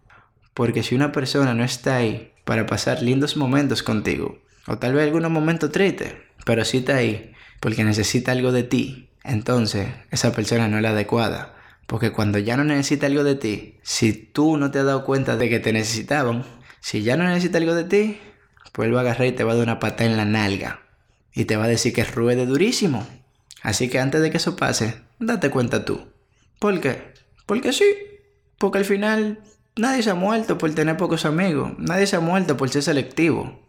Porque 0.54 0.84
si 0.84 0.96
una 0.96 1.12
persona 1.12 1.54
no 1.54 1.64
está 1.64 1.98
ahí 1.98 2.34
para 2.44 2.66
pasar 2.66 3.02
lindos 3.02 3.38
momentos 3.38 3.82
contigo, 3.82 4.40
o 4.68 4.78
tal 4.78 4.94
vez 4.94 5.04
algunos 5.04 5.32
momentos 5.32 5.72
tristes, 5.72 6.14
pero 6.46 6.66
si 6.66 6.78
está 6.78 6.98
ahí 6.98 7.34
porque 7.60 7.84
necesita 7.84 8.32
algo 8.32 8.52
de 8.52 8.64
ti, 8.64 9.10
entonces 9.24 9.88
esa 10.12 10.34
persona 10.34 10.68
no 10.68 10.78
es 10.78 10.84
la 10.84 10.90
adecuada. 10.90 11.56
Porque 11.88 12.12
cuando 12.12 12.40
ya 12.40 12.58
no 12.58 12.64
necesita 12.64 13.08
algo 13.08 13.24
de 13.24 13.36
ti, 13.36 13.80
si 13.84 14.14
tú 14.14 14.58
no 14.58 14.72
te 14.72 14.80
has 14.80 14.86
dado 14.86 15.06
cuenta 15.06 15.38
de 15.38 15.50
que 15.50 15.60
te 15.60 15.74
necesitaban, 15.74 16.44
si 16.80 17.04
ya 17.04 17.18
no 17.18 17.26
necesita 17.26 17.58
algo 17.58 17.76
de 17.76 17.84
ti, 17.84 18.20
pues 18.72 18.88
él 18.88 18.96
va 18.96 19.00
a 19.00 19.02
agarrar 19.04 19.28
y 19.28 19.32
te 19.32 19.44
va 19.44 19.54
a 19.54 19.56
dar 19.56 19.64
una 19.64 19.80
pata 19.80 20.06
en 20.06 20.18
la 20.18 20.26
nalga. 20.26 20.82
Y 21.34 21.46
te 21.46 21.56
va 21.56 21.66
a 21.66 21.70
decir 21.70 21.94
que 21.94 22.04
ruede 22.04 22.46
durísimo. 22.46 23.08
Así 23.62 23.90
que 23.90 24.00
antes 24.00 24.22
de 24.22 24.32
que 24.32 24.38
eso 24.38 24.56
pase, 24.56 25.02
date 25.20 25.50
cuenta 25.50 25.86
tú. 25.86 26.08
¿Por 26.60 26.80
qué? 26.82 27.14
Porque 27.46 27.74
sí. 27.74 27.86
Porque 28.58 28.80
al 28.80 28.86
final 28.86 29.40
nadie 29.76 30.04
se 30.04 30.10
ha 30.10 30.16
muerto 30.16 30.58
por 30.58 30.74
tener 30.74 30.98
pocos 30.98 31.26
amigos. 31.26 31.74
Nadie 31.78 32.08
se 32.08 32.16
ha 32.16 32.20
muerto 32.20 32.58
por 32.58 32.70
ser 32.70 32.84
selectivo. 32.84 33.63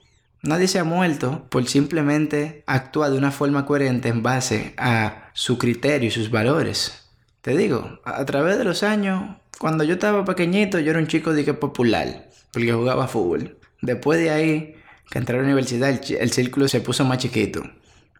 Nadie 0.44 0.68
se 0.68 0.78
ha 0.78 0.84
muerto 0.84 1.46
por 1.48 1.66
simplemente 1.66 2.64
actuar 2.66 3.10
de 3.10 3.16
una 3.16 3.30
forma 3.30 3.64
coherente 3.64 4.10
en 4.10 4.22
base 4.22 4.74
a 4.76 5.30
su 5.32 5.56
criterio 5.56 6.08
y 6.08 6.10
sus 6.10 6.30
valores. 6.30 7.08
Te 7.40 7.56
digo, 7.56 8.00
a, 8.04 8.22
través 8.26 8.58
de 8.58 8.64
los 8.64 8.82
años, 8.82 9.36
cuando 9.58 9.84
yo 9.84 9.94
estaba 9.94 10.22
pequeñito, 10.26 10.78
yo 10.78 10.90
era 10.90 11.00
un 11.00 11.06
chico 11.06 11.32
de 11.32 11.54
popular, 11.54 12.28
porque 12.52 12.72
jugaba 12.74 13.08
fútbol. 13.08 13.56
Después 13.80 14.20
de 14.20 14.30
ahí, 14.30 14.74
que 15.10 15.18
entré 15.18 15.36
a 15.36 15.38
la 15.38 15.44
universidad, 15.44 15.88
el 15.88 16.30
círculo 16.30 16.68
se 16.68 16.82
puso 16.82 17.06
más 17.06 17.18
chiquito. 17.18 17.62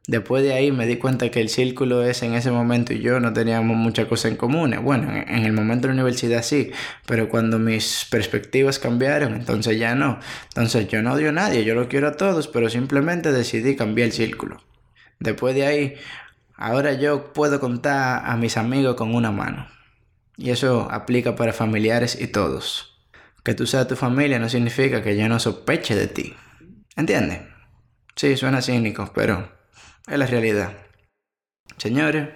Después 0.07 0.43
de 0.43 0.53
ahí 0.53 0.71
me 0.71 0.87
di 0.87 0.97
cuenta 0.97 1.31
que 1.31 1.41
el 1.41 1.49
círculo 1.49 2.05
es 2.05 2.23
en 2.23 2.35
ese 2.35 2.51
momento 2.51 2.93
y 2.93 3.01
yo 3.01 3.21
no 3.21 3.33
teníamos 3.33 3.75
muchas 3.75 4.07
cosas 4.07 4.33
en 4.33 4.37
común. 4.37 4.75
Bueno, 4.83 5.11
en 5.11 5.45
el 5.47 5.53
momento 5.55 5.89
de 5.89 5.95
la 5.95 6.03
universidad 6.03 6.43
sí, 6.43 6.73
pero 7.07 7.31
cuando 7.31 7.59
mis 7.59 8.07
perspectivas 8.11 8.79
cambiaron, 8.79 9.35
entonces 9.35 9.79
ya 9.79 9.95
no. 9.95 10.19
Entonces 10.49 10.89
yo 10.89 11.01
no 11.01 11.15
odio 11.15 11.31
a 11.31 11.33
nadie, 11.33 11.65
yo 11.65 11.75
lo 11.75 11.89
quiero 11.89 12.09
a 12.09 12.17
todos, 12.17 12.49
pero 12.49 12.69
simplemente 12.69 13.33
decidí 13.33 13.77
cambiar 13.77 14.07
el 14.07 14.13
círculo. 14.13 14.63
Después 15.21 15.55
de 15.55 15.65
ahí, 15.65 15.95
ahora 16.55 16.93
yo 16.93 17.33
puedo 17.33 17.59
contar 17.59 18.25
a 18.27 18.37
mis 18.37 18.59
amigos 18.59 18.97
con 18.97 19.15
una 19.15 19.33
mano. 19.33 19.69
Y 20.37 20.51
eso 20.51 20.87
aplica 20.91 21.35
para 21.35 21.55
familiares 21.55 22.21
y 22.21 22.27
todos. 22.27 23.01
Que 23.43 23.55
tú 23.55 23.67
seas 23.67 23.89
tu 23.89 23.97
familia 23.97 24.39
no 24.39 24.51
significa 24.51 25.03
que 25.03 25.17
yo 25.17 25.29
no 25.29 25.39
sospeche 25.39 25.95
de 25.95 26.09
ti. 26.09 26.35
¿Entiendes? 26.95 27.41
Sí, 28.17 28.37
suena 28.37 28.61
cínico, 28.61 29.11
pero 29.15 29.64
es 30.07 30.19
la 30.19 30.27
realidad. 30.27 30.73
Señores, 31.79 32.29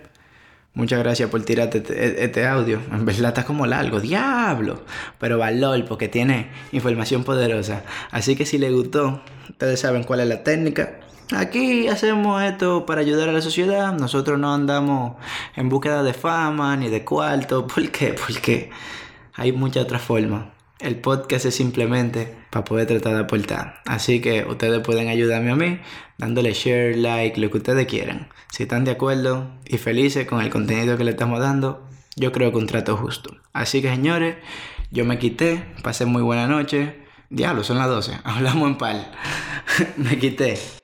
muchas 0.75 0.99
gracias 1.01 1.31
por 1.31 1.43
tirarte 1.43 1.79
este, 1.79 2.25
este, 2.25 2.47
audio. 2.47 2.81
En 2.91 3.05
verdad 3.05 3.29
está 3.29 3.45
como 3.45 3.67
largo, 3.67 4.01
diablo. 4.01 4.85
Pero 5.19 5.39
valor 5.39 5.85
porque 5.87 6.09
tiene 6.09 6.51
información 6.73 7.25
poderosa. 7.25 7.85
Así 8.11 8.37
que 8.37 8.47
si 8.47 8.59
les 8.59 8.73
gustó, 8.73 9.23
ustedes 9.49 9.81
saben 9.81 10.05
cuál 10.05 10.21
es 10.21 10.29
la 10.29 10.43
técnica. 10.43 11.01
Aquí 11.37 11.89
hacemos 11.89 12.43
esto 12.43 12.87
para 12.87 13.03
ayudar 13.03 13.29
a 13.29 13.33
la 13.33 13.43
sociedad. 13.43 13.93
Nosotros 13.93 14.39
no 14.39 14.55
andamos 14.55 15.17
en 15.57 15.69
búsqueda 15.69 16.03
de 16.03 16.15
fama 16.15 16.77
ni 16.77 16.89
de 16.89 17.05
cuarto. 17.05 17.67
¿Por 17.67 17.91
qué? 17.91 18.15
Porque 18.27 18.71
hay 19.35 19.53
muchas 19.53 19.85
otras 19.85 20.03
formas. 20.03 20.58
El 20.81 21.01
podcast 21.01 21.45
es 21.45 21.57
simplemente 21.57 22.37
para 22.51 22.65
poder 22.65 22.87
tratar 22.87 23.15
de 23.15 23.21
aportar. 23.21 23.83
Así 23.85 24.21
que 24.21 24.45
ustedes 24.45 24.81
pueden 24.81 25.09
ayudarme 25.09 25.51
a 25.51 25.57
mí 25.57 25.81
dándole 26.19 26.53
share, 26.53 26.97
like, 26.97 27.41
lo 27.41 27.51
que 27.51 27.59
ustedes 27.59 27.87
quieran. 27.87 28.29
Si 28.53 28.63
están 28.63 28.85
de 28.85 28.93
acuerdo 28.93 29.51
y 29.67 29.79
felices 29.79 30.27
con 30.27 30.41
el 30.41 30.51
contenido 30.51 30.97
que 30.97 31.05
le 31.05 31.11
estamos 31.11 31.41
dando, 31.41 31.85
yo 32.15 32.31
creo 32.31 32.53
que 32.53 32.59
un 32.59 32.67
trato 32.67 32.97
justo. 32.97 33.37
Así 33.53 33.83
que 33.83 33.89
señores, 33.89 34.37
yo 34.93 35.05
me 35.05 35.19
quité, 35.19 35.65
pasé 35.83 36.05
muy 36.05 36.23
buena 36.23 36.47
noche. 36.47 36.97
Diablo, 37.29 37.65
son 37.65 37.79
las 37.79 37.89
12. 37.89 38.19
Hablamos 38.25 38.69
en 38.69 38.79
pal. 38.79 39.11
me 39.97 40.17
quité. 40.17 40.78